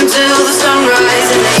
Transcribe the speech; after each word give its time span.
until 0.00 0.44
the 0.44 0.52
sunrise. 0.52 1.57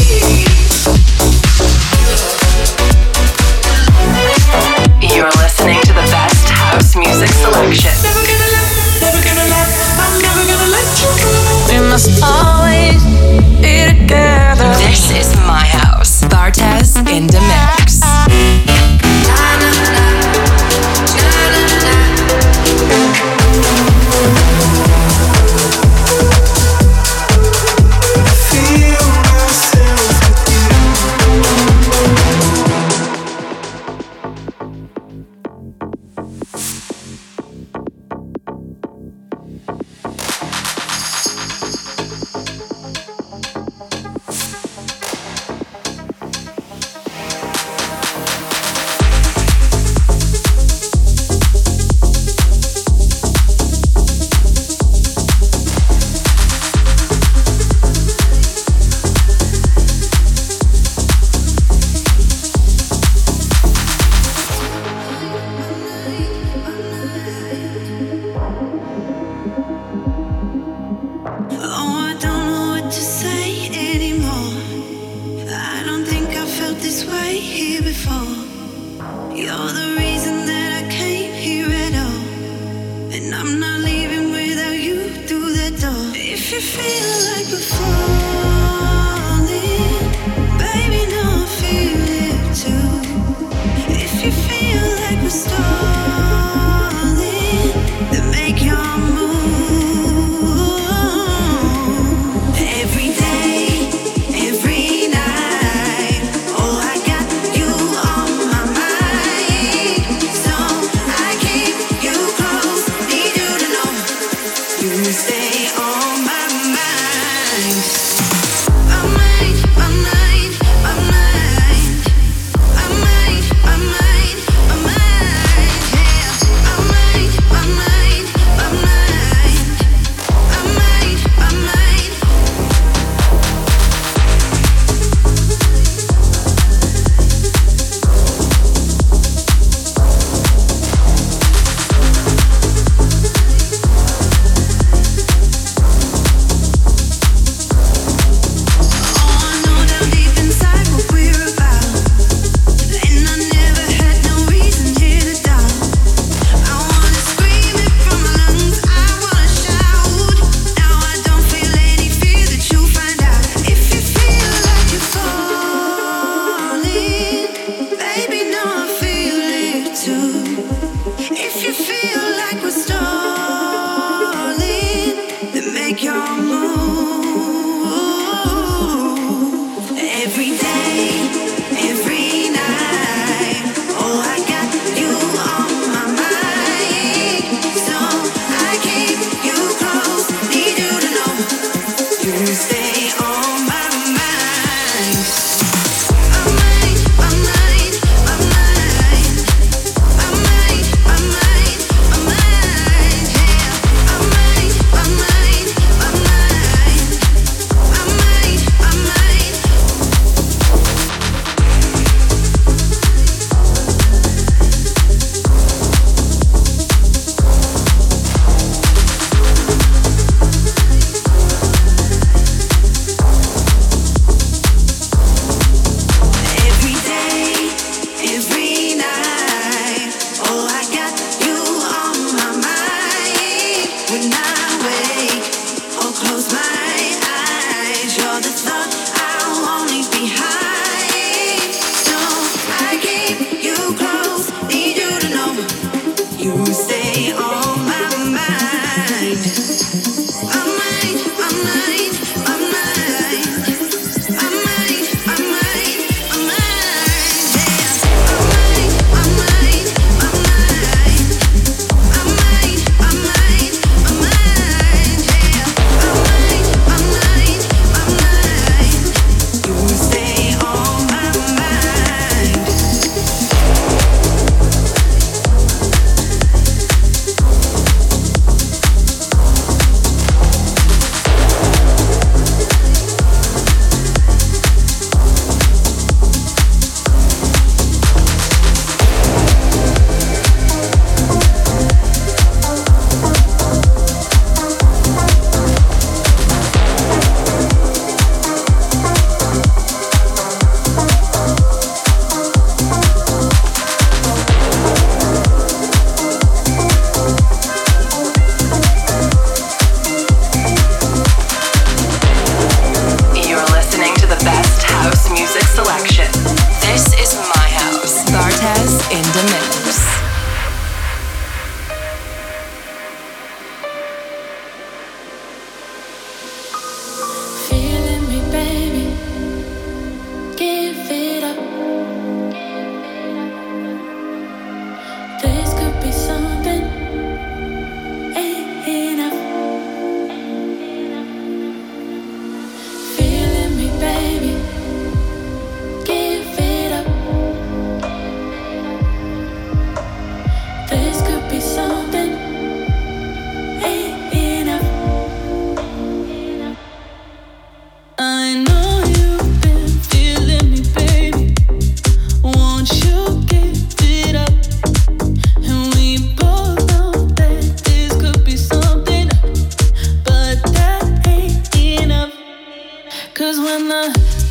when 373.58 373.88
the 373.88 374.02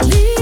leaves 0.03 0.36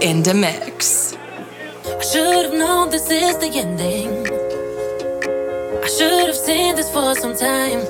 in 0.00 0.22
the 0.24 0.34
mix. 0.34 1.14
I 1.86 2.02
should 2.02 2.44
have 2.46 2.54
known 2.54 2.90
this 2.90 3.08
is 3.08 3.38
the 3.38 3.50
ending. 3.54 4.26
I 5.84 5.86
should 5.86 6.26
have 6.26 6.34
seen 6.34 6.74
this 6.74 6.90
for 6.90 7.14
some 7.14 7.36
time. 7.36 7.80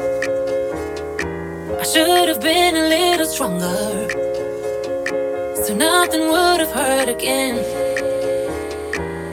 I 1.81 1.85
should 1.85 2.29
have 2.29 2.41
been 2.43 2.77
a 2.77 2.89
little 2.89 3.27
stronger. 3.27 4.09
So 5.65 5.75
nothing 5.75 6.29
would 6.29 6.61
have 6.61 6.73
hurt 6.73 7.09
again. 7.09 7.57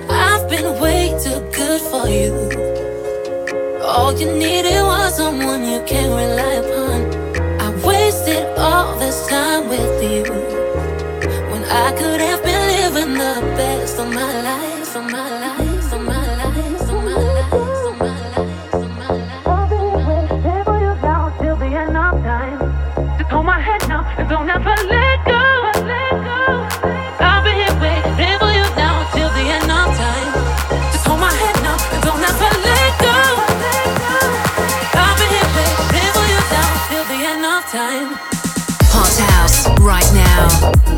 I've 0.10 0.50
been 0.50 0.80
way 0.80 1.10
too 1.22 1.42
good 1.52 1.82
for 1.92 2.08
you. 2.08 2.34
All 3.84 4.18
you 4.18 4.32
needed 4.32 4.82
was 4.84 5.18
someone 5.18 5.66
you 5.66 5.84
can 5.86 6.10
rely 6.12 6.54
upon. 6.64 7.15
Wasted 8.26 8.58
all 8.58 8.98
this 8.98 9.28
time 9.28 9.70
with 9.70 10.02
you 10.02 10.24
when 11.52 11.64
I 11.66 11.92
could 11.96 12.20
have 12.22 12.42
been 12.44 12.94
living 12.94 13.14
the 13.14 13.54
best 13.56 14.00
of 14.00 14.08
my 14.12 14.42
life, 14.42 14.96
of 14.96 15.12
my 15.12 15.30
life, 15.42 15.94
of 15.94 16.02
my 16.02 16.36
life, 16.38 16.82
of 16.90 17.04
my 17.04 17.14
life, 17.14 17.54
of 17.54 17.98
my 18.00 18.30
life, 18.36 18.74
of 18.74 18.90
my 18.98 19.10
life. 19.10 19.48
I've 19.48 19.70
been 19.70 19.94
waiting 20.08 20.64
for 20.64 20.78
you 20.80 20.94
down 21.04 21.38
till 21.40 21.56
the 21.58 21.66
end 21.66 21.96
of 21.96 22.24
time. 22.24 22.60
Just 23.20 23.30
hold 23.30 23.46
my 23.46 23.60
head 23.60 23.88
now 23.88 24.04
and 24.18 24.28
don't 24.28 24.50
ever 24.50 24.76
let 24.88 25.26
go, 25.26 25.55
time. 37.76 38.08
Hot 38.94 39.18
house 39.34 39.68
right 39.82 40.10
now. 40.14 40.95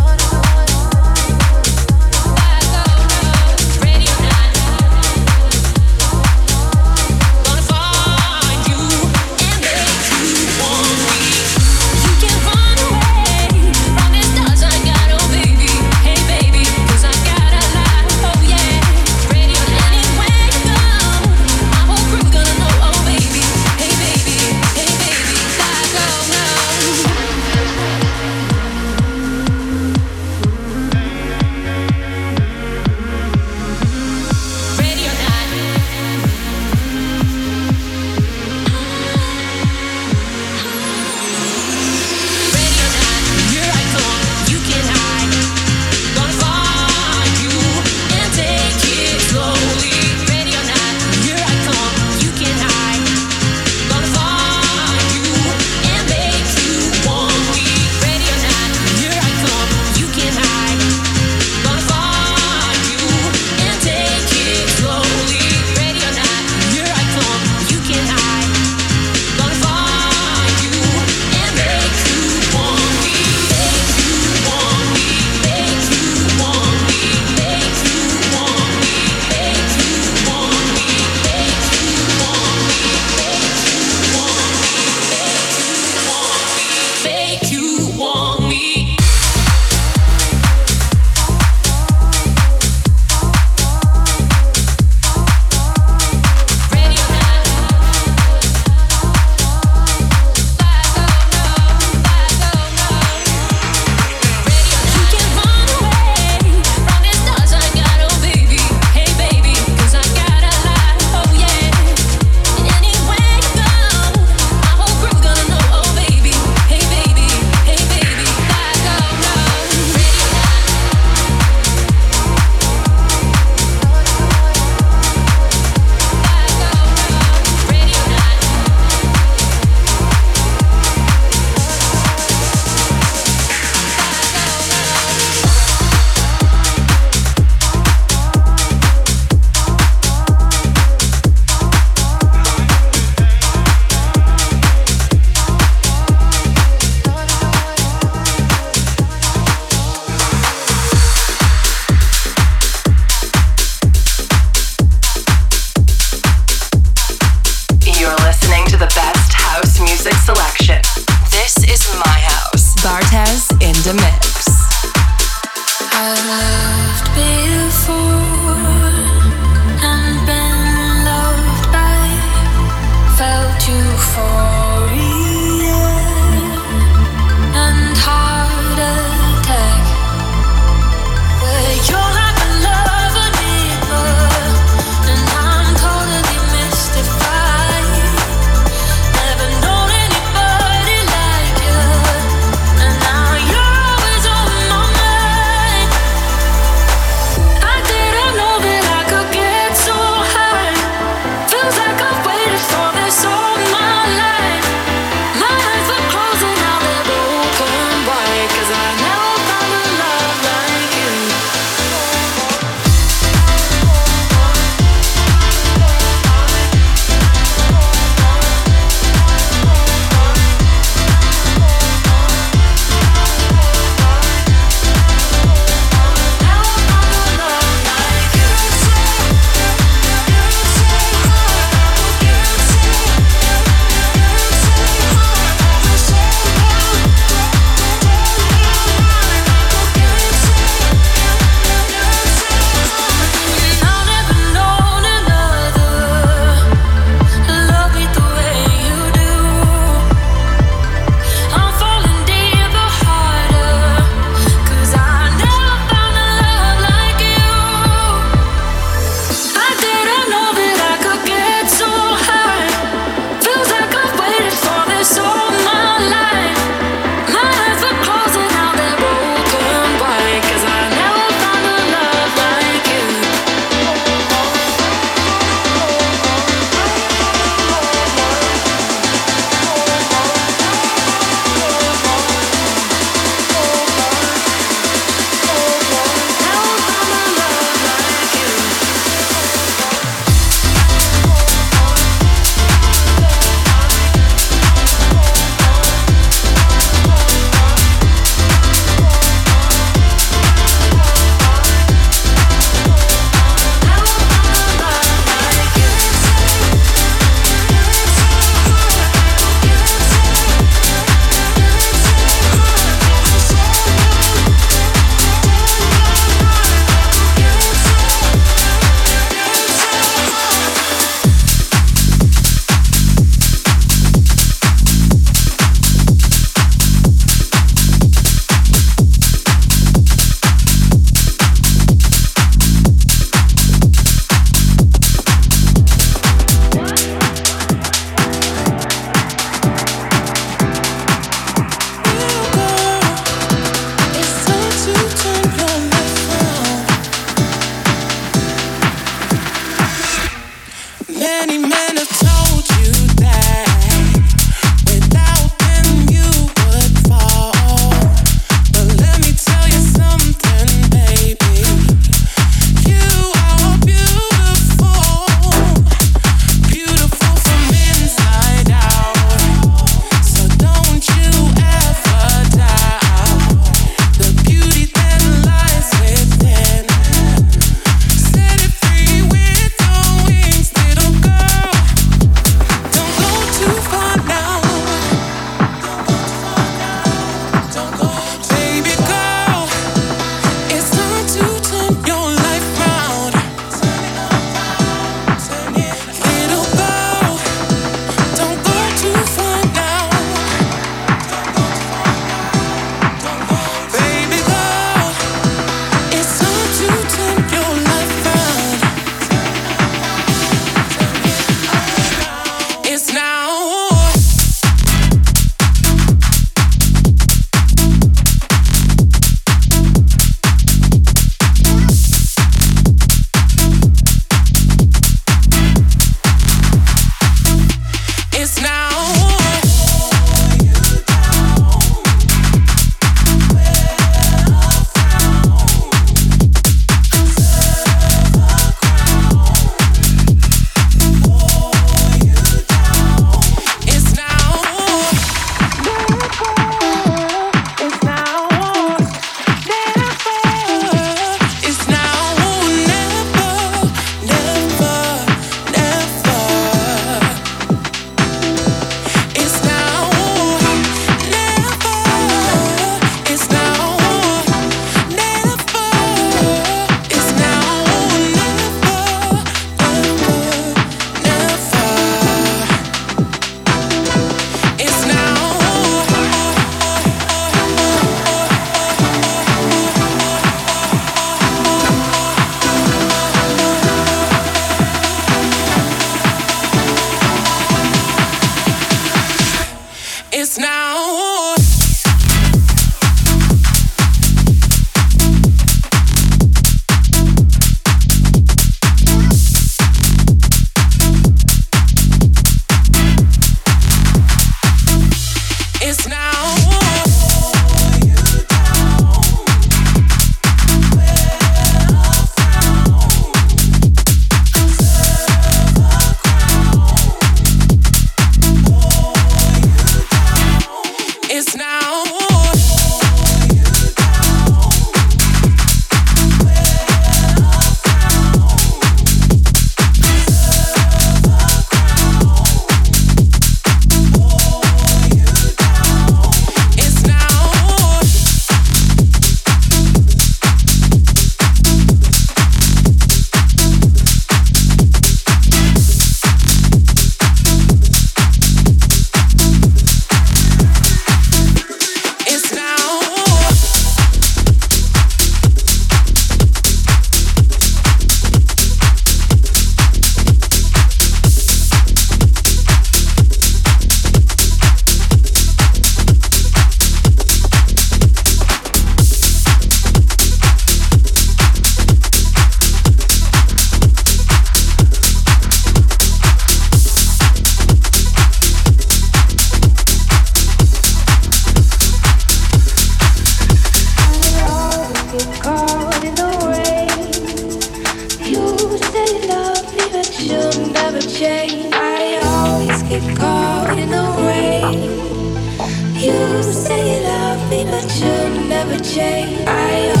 never 598.71 598.83
change. 598.83 599.47
I 599.47 600.00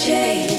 change. 0.00 0.49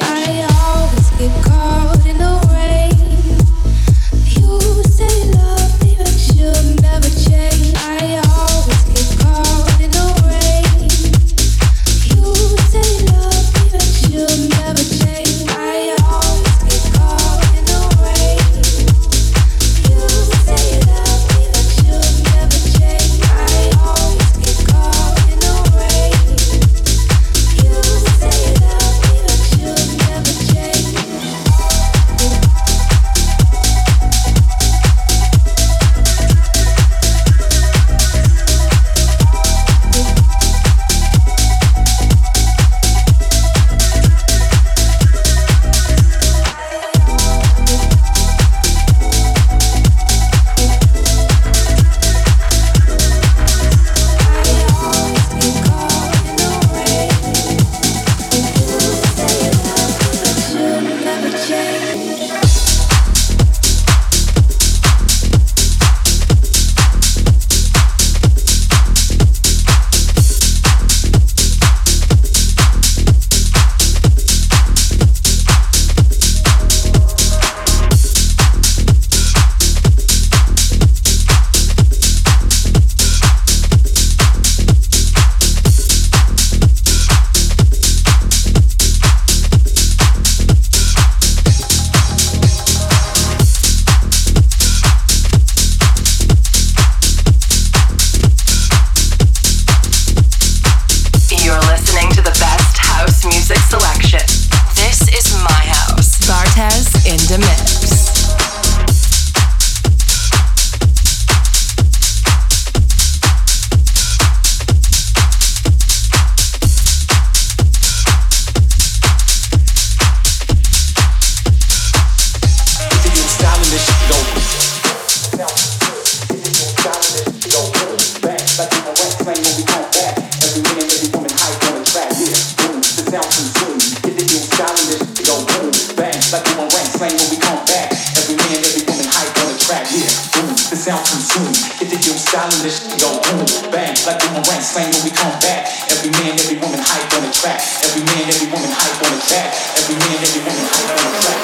sound 140.82 141.06
too 141.06 141.22
soon. 141.22 141.54
Get 141.78 141.94
the 141.94 142.00
deal 142.02 142.18
stylish, 142.18 142.82
yo, 142.98 143.22
boom, 143.22 143.46
bang, 143.70 143.94
like 144.10 144.18
boomerang, 144.18 144.66
slang 144.66 144.90
when 144.90 145.04
we 145.06 145.12
come 145.14 145.30
back. 145.38 145.70
Every 145.94 146.10
man, 146.10 146.34
every 146.34 146.58
woman 146.58 146.82
hype 146.82 147.06
on 147.14 147.22
the 147.22 147.30
track. 147.30 147.62
Every 147.86 148.02
man, 148.02 148.26
every 148.26 148.50
woman 148.50 148.72
hype 148.74 148.98
on 149.06 149.14
the 149.14 149.22
track. 149.30 149.54
Every 149.78 149.94
man, 150.02 150.18
every 150.26 150.42
woman 150.42 150.66
hype 150.66 150.90
on 150.90 151.06
the 151.06 151.22
track. 151.22 151.40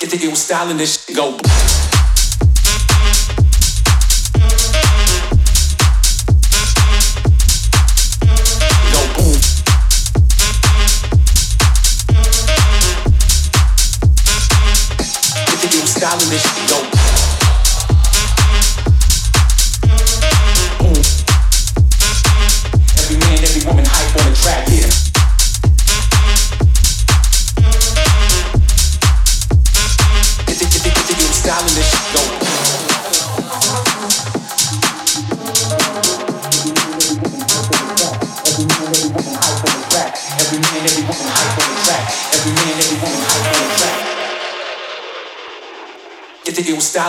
Get 0.00 0.10
the 0.10 0.18
deal 0.18 0.36
stylish, 0.36 1.06
go. 1.16 1.32
Boom. 1.32 1.91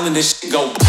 Styling 0.03 0.13
this 0.13 0.39
shit 0.39 0.51
go. 0.51 0.82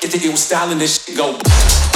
Get 0.01 0.11
the 0.11 0.29
ill 0.29 0.37
style 0.37 0.71
in 0.73 0.79
this 0.79 1.05
shit 1.05 1.17
go. 1.17 1.96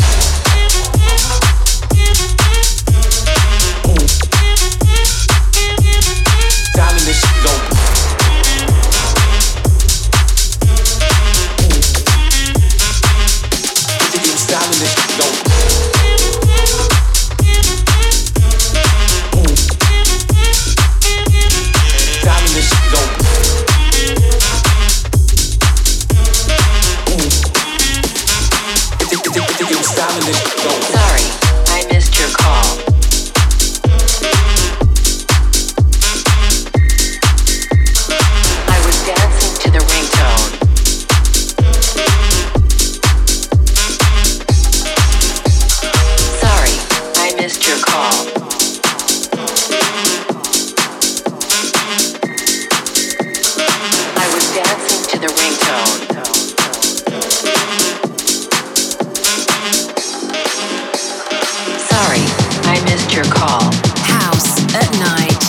your 63.09 63.23
call. 63.25 63.71
House 64.03 64.59
at 64.75 64.91
night. 64.99 65.41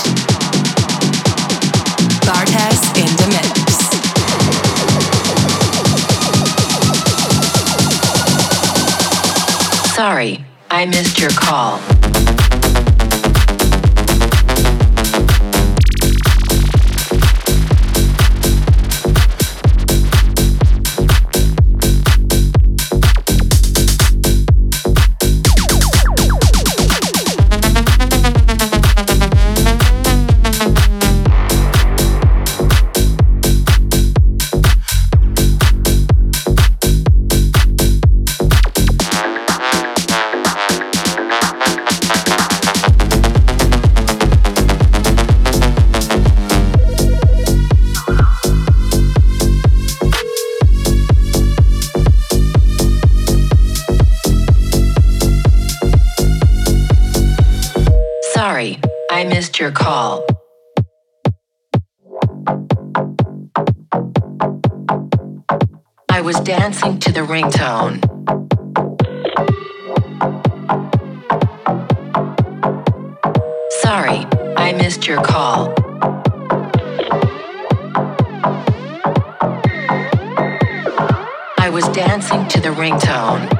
Bartes 2.24 2.82
in 2.96 3.11
the 3.16 3.26
mix. 3.28 3.53
Sorry, 9.94 10.44
I 10.70 10.86
missed 10.86 11.18
your 11.20 11.30
call. 11.30 12.01
Was 66.33 66.41
dancing 66.41 66.99
to 66.99 67.13
the 67.13 67.21
ringtone. 67.21 68.01
Sorry, 73.83 74.25
I 74.57 74.73
missed 74.73 75.07
your 75.07 75.23
call. 75.23 75.75
I 81.59 81.69
was 81.71 81.87
dancing 81.89 82.49
to 82.49 82.61
the 82.61 82.71
ringtone. 82.71 83.51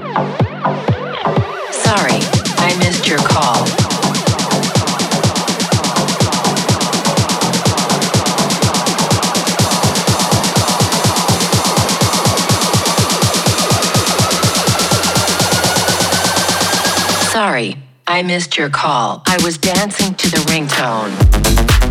Missed 18.33 18.57
your 18.57 18.71
call. 18.71 19.23
I 19.27 19.37
was 19.45 19.59
dancing 19.59 20.15
to 20.15 20.31
the 20.31 20.39
ringtone. 20.49 21.82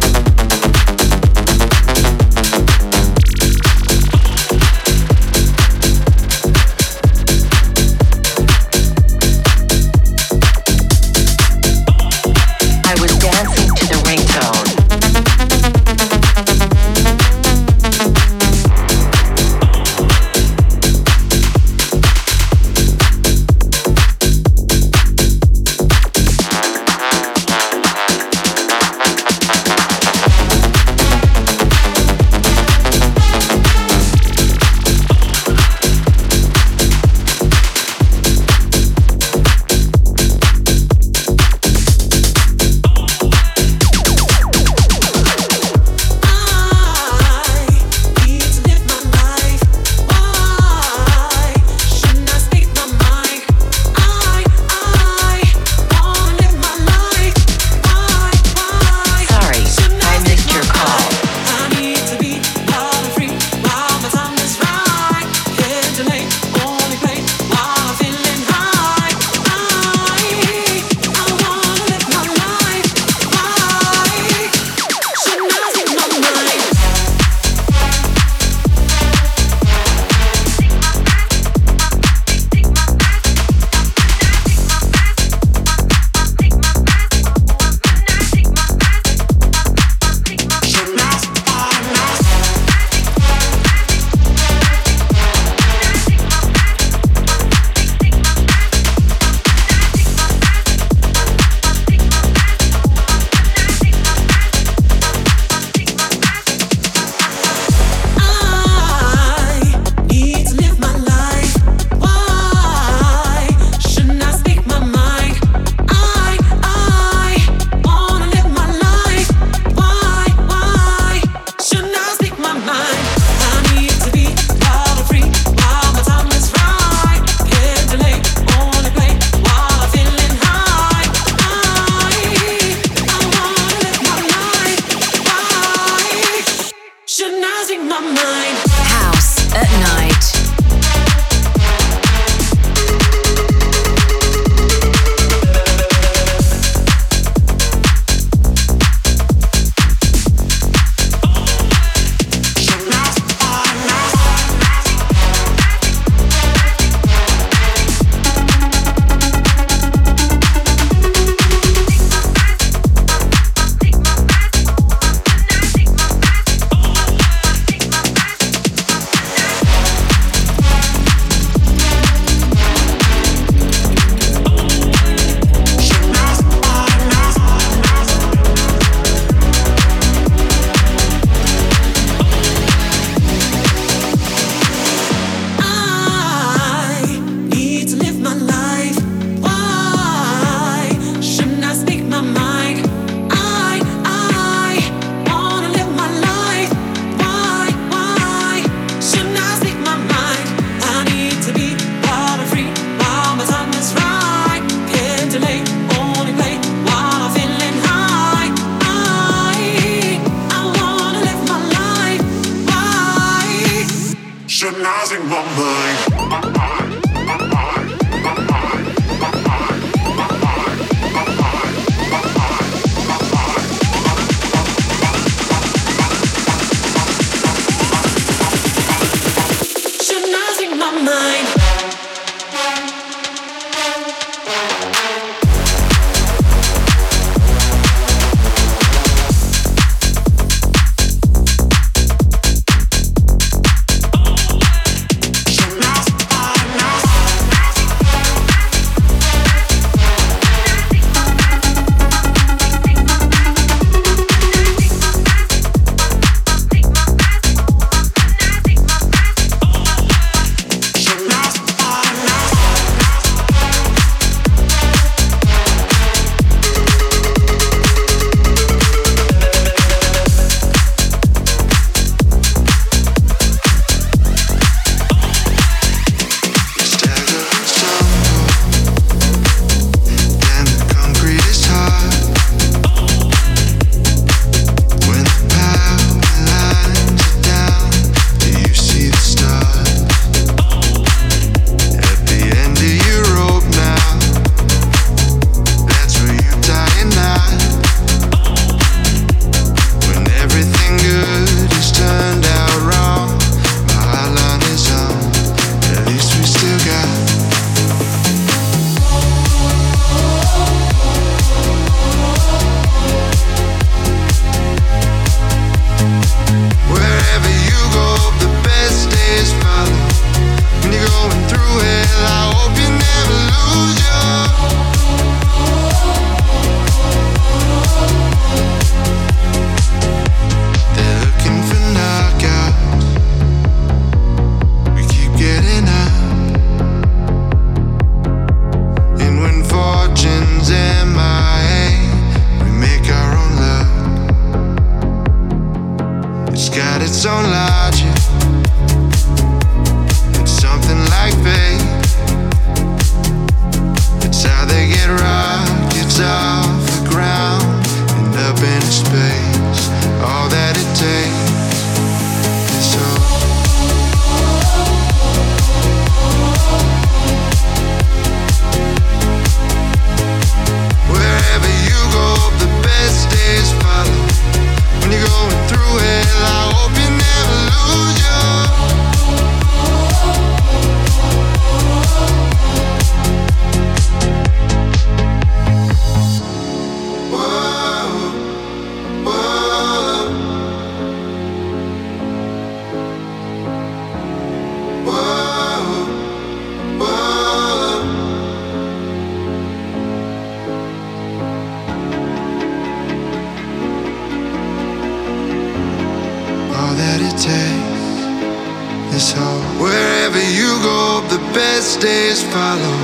Follow. 412.51 412.97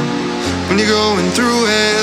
When 0.68 0.78
you're 0.78 0.92
going 0.92 1.30
through 1.32 1.66
hell, 1.66 1.97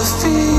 the 0.00 0.06
fear. 0.06 0.49